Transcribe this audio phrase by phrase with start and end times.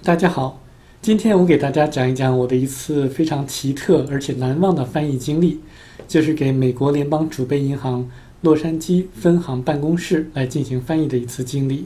[0.00, 0.62] 大家好，
[1.02, 5.58] 今天我给大家讲一讲我的一次非常奇特而且难忘的翻译经历，
[6.06, 8.08] 就是给美国联邦储备银行
[8.42, 11.84] 洛杉矶分行办公室来进行翻译的一次经历。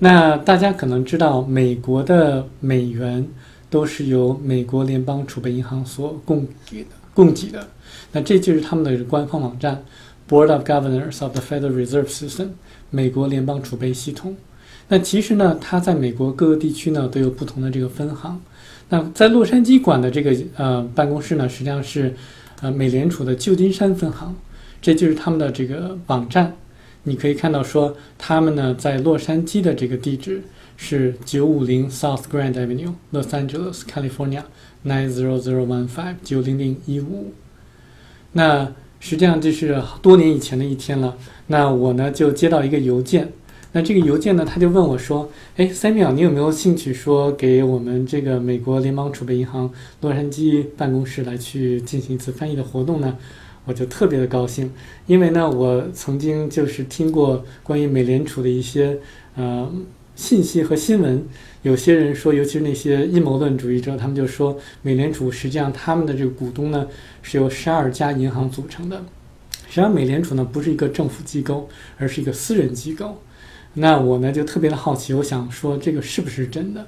[0.00, 3.26] 那大家可能知道，美国的美元
[3.70, 7.68] 都是由美国联邦储备银行所供给的、供给的。
[8.12, 9.82] 那这就是他们的官方网站
[10.28, 12.48] ，Board of Governors of the Federal Reserve System，
[12.90, 14.36] 美国联邦储备系统。
[14.88, 18.40] 那其实呢，它在美国各个地区呢都有不同的这个分行。
[18.88, 22.14] 那在洛杉矶管的这个呃办公室呢，实际上是
[22.60, 24.32] 呃美联储的旧金山分行，
[24.80, 26.56] 这就是他们的这个网站。
[27.02, 30.42] 你可以看到说，他们呢在洛杉矶的这个地址
[30.76, 34.44] 是九五零 South Grand Avenue, Los Angeles, California
[34.84, 37.32] nine zero zero one five 九零零一五。
[38.32, 41.16] 那实际上这是多年以前的一天了。
[41.48, 43.32] 那我呢就接到一个邮件。
[43.76, 53.18] 那这个邮件呢，他就问我说：“哎，三秒，你有没有兴趣说给我们这个美国联邦储备银行洛杉矶办公室来去进行一次翻译的活动呢？”
[53.66, 54.72] 我就特别的高兴，
[55.06, 58.98] 因为呢，我曾经就是听过关于美联储的一些
[59.34, 59.70] 呃
[60.14, 61.22] 信息和新闻，
[61.60, 66.88] 有些人说，尤其是那些阴谋论主义者，他们就说美联储实际上他们的这个股东呢
[67.20, 69.04] 是由十二家银行组成的。
[69.68, 71.68] 实际上，美联储呢不是一个政府机构，
[71.98, 73.20] 而是一个私人机构。
[73.78, 76.86] 那我呢就特别的好奇，我想说这个是不是真的？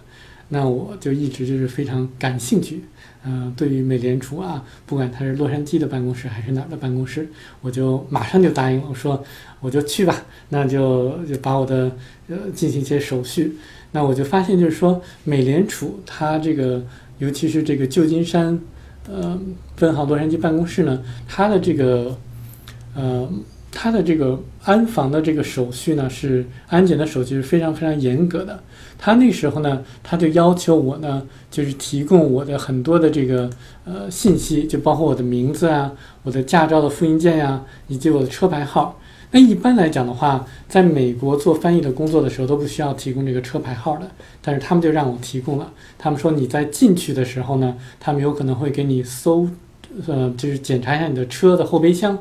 [0.49, 2.83] 那我就一直就是非常感兴趣，
[3.23, 7.29] 嗯，对于美联储啊，不管它是洛杉矶的办公室还是哪儿的办公室，
[7.61, 9.23] 我就马上就答应了，我说
[9.61, 11.93] 我就去吧，那就就把我的
[12.29, 13.59] 呃进行一些手续。
[13.93, 16.83] 那我就发现就是说，美联储它这个，
[17.19, 18.59] 尤其是这个旧金山
[19.07, 19.39] 呃
[19.77, 22.17] 分行洛杉矶办公室呢，它的这个
[22.95, 23.31] 呃。
[23.71, 28.63] 他的这个安防的这个手续呢，是安检的手续是非常非常严格的。
[28.99, 33.49] 他那时候呢，他就要求我呢，就是提供我的很多的这个
[33.85, 35.93] 呃信息，就包括我的名字啊、
[36.25, 38.99] 我的驾照的复印件呀，以及我的车牌号。
[39.31, 45.71] 那一般来讲的话，在美国做翻译的工作的时候都不需要提供这个车牌号的，但是他们就让我提供了。
[45.99, 49.47] 他们说你在进去的时候呢，他们有可能会给你搜，
[50.07, 52.19] 呃，就是检查一下你的车的后备箱。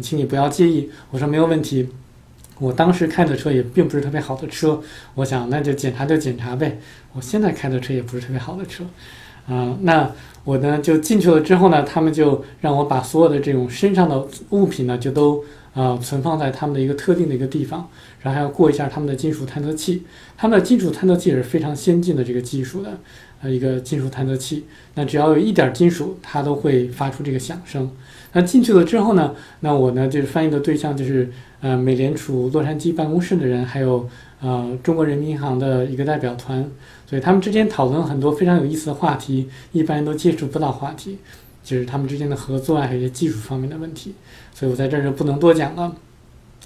[0.00, 1.88] 请你不要介意，我说没有问题。
[2.58, 4.80] 我当时开的车也并不是特别好的车，
[5.14, 6.78] 我想那就检查就检查呗。
[7.12, 8.84] 我现在开的车也不是特别好的车，
[9.46, 10.10] 啊，那
[10.44, 15.44] 我呢就进去了之后呢，他们就让我把所有的这种身上的物品呢就都
[15.74, 17.88] 啊存放在他们的一个特定的一个地方，
[18.20, 20.02] 然后还要过一下他们的金属探测器。
[20.36, 22.98] 他们的金属探测器也是非常先进的这个技术的，
[23.42, 24.64] 呃，一个金属探测器。
[24.94, 27.90] 那只要有一点金属，它都会发出这个响声。
[28.32, 29.34] 那进去了之后呢？
[29.60, 34.08] 那我呢就是翻译的对象就是呃美联储洛杉矶办公室的人，还有
[34.40, 36.64] 呃中国人民银行的一个代表团，
[37.06, 41.18] 所以他们之间讨论很多非常有意思的话题，一般人都接触不到话题，
[41.62, 44.14] 就是他们之间的合作啊，还有一些技术方面的问题，
[44.54, 45.94] 所以我在这儿就不能多讲了，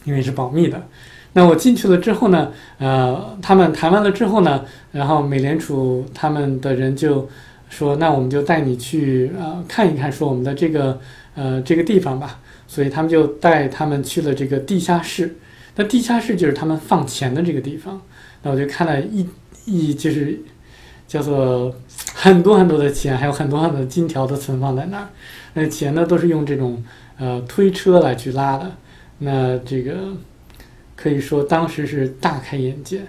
[0.05, 0.87] 因为是保密的。
[1.33, 7.29] 那我进去了之后呢，呃，他们谈完了之后呢，然后美联储他们的人就
[7.69, 11.01] 说，那我们就带你去呃看一看，说我们的这个。
[11.37, 12.39] 呃，这个地方吧，
[12.69, 15.35] 所以他们就带他们去了这个地下室。
[15.75, 18.01] 那地下室就是他们放钱的这个地方。
[18.45, 19.29] 那我就看了一
[19.65, 20.39] 一就是
[21.09, 21.75] 叫做
[22.25, 25.09] 很多很多的钱，还有很多很多的金条都存放在那儿。
[25.53, 26.83] 那钱呢都是用这种
[27.19, 28.73] 呃推车来去拉的。
[29.19, 29.95] 那这个
[30.97, 33.03] 可以说当时是大开眼界。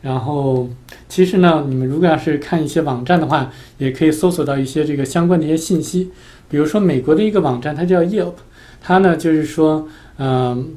[0.00, 0.66] 然后
[1.10, 6.10] 其实呢，你们如果要是看一些网站的话，也可以搜索到一些这个相关的一些信息。
[6.48, 8.32] 比如说美国的一个网站，它叫 Yelp，
[8.80, 9.86] 它呢就是说，
[10.16, 10.74] 嗯，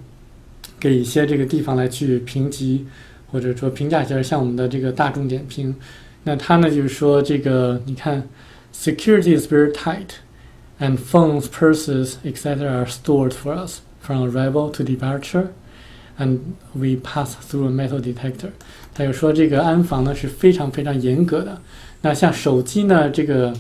[0.78, 2.86] 给一些这个地方来去评级，
[3.32, 5.74] 或者说评价一下，像我们的这个大众点评，
[6.28, 8.28] 那他呢就是说这个，你看
[8.74, 12.68] ，security is very tight，and phones, purses, etc.
[12.68, 16.40] are stored for us from arrival to departure，and
[16.74, 18.50] we pass through a metal detector。
[18.94, 21.62] 他就说这个安防呢是非常非常严格的。
[22.02, 23.54] 那像手机呢，这个。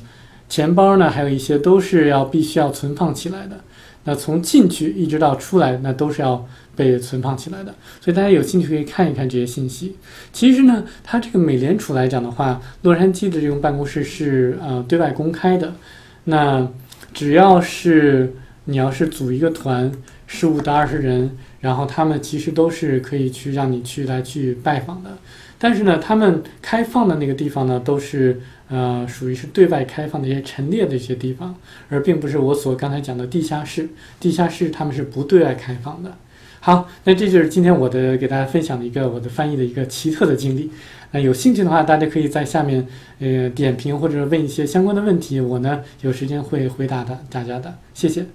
[0.50, 3.60] 钱包呢，还有一些都是要必须要存放起来的。
[4.08, 7.76] 那从进去一直到出来，那都是要被存放起来的。
[8.00, 9.98] 所以大家有兴趣可以看一看这些信息。
[10.32, 15.74] 其实呢，它这个美联储来讲的话，洛杉矶的这种办公室是呃对外公开的。
[16.24, 16.66] 那
[17.14, 18.34] 只要是
[18.64, 19.92] 你要是组一个团，
[20.28, 25.18] 十五到二十人，然后他们其实都是可以去让你去来去拜访的。
[25.58, 28.40] 但是呢，他们开放的那个地方呢，都是。
[28.70, 31.56] 呃，属于是对外开放的一些陈列的一些地方，
[31.88, 33.88] 而并不是我所刚才讲的地下室。
[34.20, 36.12] 地下室他们是不对外开放的。
[36.60, 40.70] 好，那这就是今天我的给大家分享的一个我的翻译的一个奇特的经历。
[41.12, 42.86] 那有兴趣的话，大家可以在下面
[43.20, 48.26] 呃点评或者问一些相关的问题，我呢有时间会回答的大家的，谢谢。